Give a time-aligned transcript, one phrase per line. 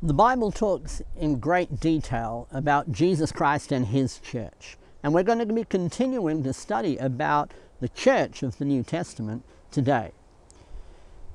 [0.00, 4.78] The Bible talks in great detail about Jesus Christ and His church.
[5.02, 7.50] And we're going to be continuing to study about
[7.80, 9.42] the church of the New Testament
[9.72, 10.12] today.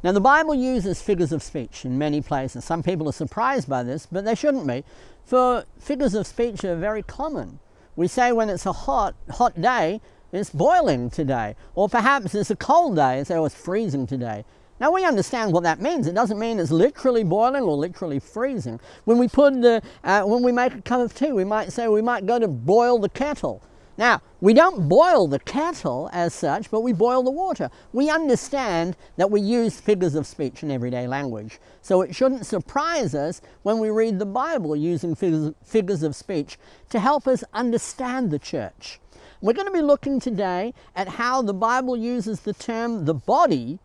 [0.01, 2.63] Now, the Bible uses figures of speech in many places.
[2.63, 4.85] Some people are surprised by this, but they shouldn't be,
[5.25, 7.59] for figures of speech are very common.
[7.97, 9.99] We say when it's a hot, hot day,
[10.31, 11.57] it's boiling today.
[11.75, 14.45] Or perhaps it's a cold day and say, oh, it's freezing today.
[14.79, 16.07] Now we understand what that means.
[16.07, 18.79] It doesn't mean it's literally boiling or literally freezing.
[19.05, 21.87] When we put the, uh, when we make a cup of tea, we might say
[21.87, 23.61] we might go to boil the kettle.
[23.95, 27.69] Now, we don't boil the kettle as such, but we boil the water.
[27.91, 31.59] We understand that we use figures of speech in everyday language.
[31.83, 36.57] So it shouldn't surprise us when we read the Bible using figures, figures of speech
[36.89, 38.99] to help us understand the church.
[39.41, 43.77] We're going to be looking today at how the Bible uses the term the body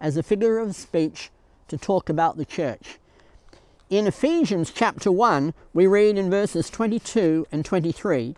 [0.00, 1.30] as a figure of speech
[1.68, 2.98] to talk about the church.
[3.90, 8.36] In Ephesians chapter 1, we read in verses 22 and 23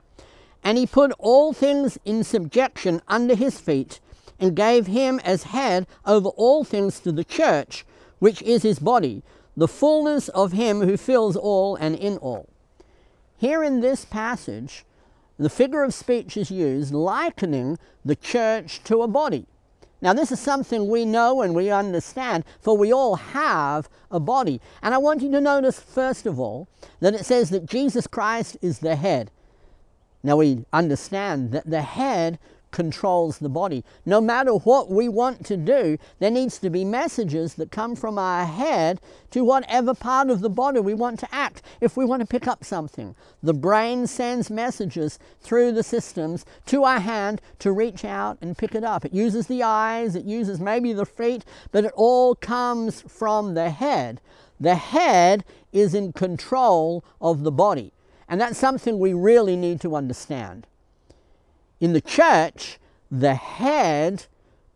[0.64, 4.00] And he put all things in subjection under his feet,
[4.42, 7.84] and gave him as head over all things to the church,
[8.18, 9.22] which is his body,
[9.56, 12.48] the fullness of him who fills all and in all.
[13.36, 14.84] Here in this passage,
[15.38, 19.46] the figure of speech is used likening the church to a body.
[20.02, 24.60] Now, this is something we know and we understand, for we all have a body.
[24.82, 28.56] And I want you to notice, first of all, that it says that Jesus Christ
[28.60, 29.30] is the head.
[30.24, 32.40] Now, we understand that the head
[32.72, 33.84] controls the body.
[34.04, 38.18] No matter what we want to do, there needs to be messages that come from
[38.18, 41.62] our head to whatever part of the body we want to act.
[41.80, 46.84] If we want to pick up something, the brain sends messages through the systems to
[46.84, 49.04] our hand to reach out and pick it up.
[49.04, 53.70] It uses the eyes, it uses maybe the feet, but it all comes from the
[53.70, 54.20] head.
[54.58, 57.92] The head is in control of the body.
[58.28, 60.66] And that's something we really need to understand.
[61.82, 62.78] In the church,
[63.10, 64.26] the head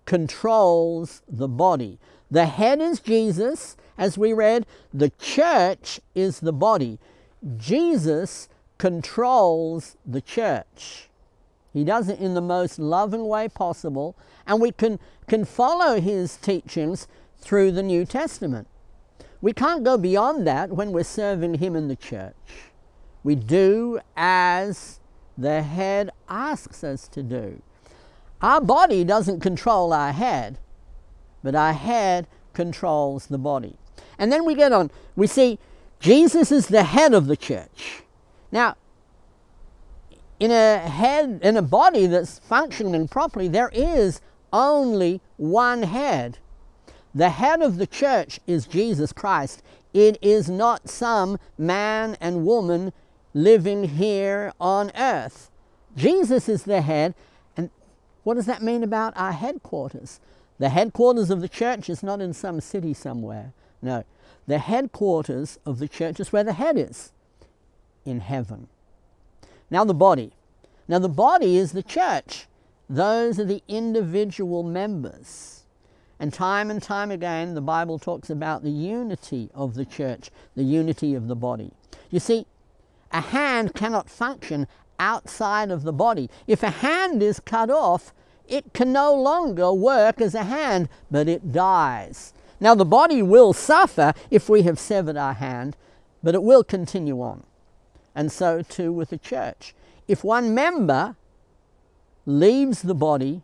[0.07, 2.01] controls the body.
[2.33, 6.99] The head is Jesus, as we read, the church is the body.
[7.57, 8.49] Jesus
[8.79, 11.09] controls the church.
[11.73, 14.99] He does it in the most loving way possible, and we can,
[15.29, 17.07] can follow his teachings
[17.39, 18.67] through the New Testament.
[19.41, 22.35] We can't go beyond that when we're serving him in the church.
[23.23, 24.99] We do as
[25.37, 27.63] the head asks us to do.
[28.41, 30.59] Our body doesn't control our head,
[31.43, 33.77] but our head controls the body.
[34.19, 35.59] And then we get on, we see
[36.01, 38.03] Jesus is the head of the church.
[38.53, 38.77] Now,
[40.39, 44.21] in a head, in a body that's functioning properly, there is
[44.53, 46.39] only one head.
[47.15, 49.63] The head of the church is Jesus Christ.
[49.95, 52.93] It is not some man and woman
[53.37, 55.51] living here on earth.
[55.95, 57.15] Jesus is the head.
[57.55, 57.69] And
[58.25, 60.21] what does that mean about our headquarters?
[60.59, 63.53] The headquarters of the church is not in some city somewhere.
[63.83, 64.05] No.
[64.47, 67.13] The headquarters of the church is where the head is
[68.07, 68.69] in heaven.
[69.71, 70.33] Now, the body.
[70.89, 72.47] Now, the body is the church.
[72.89, 75.65] Those are the individual members.
[76.19, 80.63] And time and time again, the Bible talks about the unity of the church, the
[80.63, 81.73] unity of the body.
[82.11, 82.47] You see,
[83.17, 84.69] a hand cannot function
[84.99, 86.29] outside of the body.
[86.47, 88.13] If a hand is cut off,
[88.47, 92.35] it can no longer work as a hand, but it dies.
[92.61, 95.77] Now, the body will suffer if we have severed our hand,
[96.23, 97.45] but it will continue on.
[98.15, 99.75] And so too with the church.
[100.07, 101.17] If one member
[102.27, 103.43] leaves the body,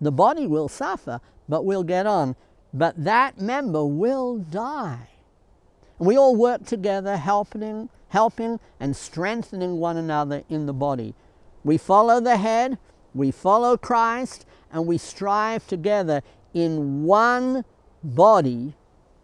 [0.00, 2.36] the body will suffer, but we'll get on.
[2.72, 5.08] But that member will die.
[5.98, 11.14] And we all work together, helping, helping and strengthening one another in the body.
[11.64, 12.78] We follow the head,
[13.14, 16.22] we follow Christ, and we strive together
[16.54, 17.64] in one
[18.02, 18.74] body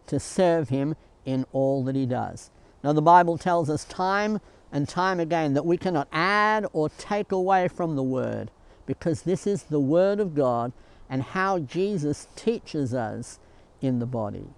[0.07, 2.51] to serve Him in all that He does.
[2.83, 4.41] Now, the Bible tells us time
[4.73, 8.51] and time again that we cannot add or take away from the Word
[8.87, 10.73] because this is the Word of God
[11.09, 13.39] and how Jesus teaches us
[13.81, 14.49] in the body.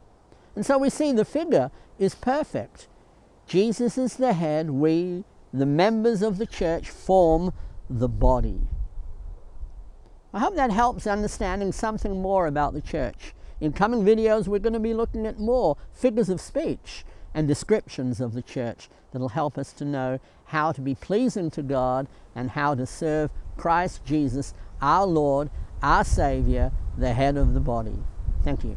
[0.57, 2.89] And so we see the figure is perfect.
[3.47, 7.53] Jesus is the head, we, the members of the church, form
[7.89, 8.61] the body.
[10.35, 13.35] I hope that helps understanding something more about the church.
[13.61, 18.21] In coming videos, we're going to be looking at more figures of speech and descriptions
[18.21, 22.51] of the church that'll help us to know how to be pleasing to God and
[22.51, 24.53] how to serve Christ Jesus,
[24.83, 25.51] our Lord,
[25.83, 27.99] our Savior, the head of the body.
[28.43, 28.77] Thank you.